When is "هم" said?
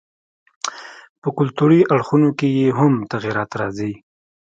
2.79-2.93